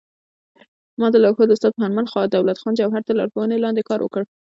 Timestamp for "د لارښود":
1.11-1.53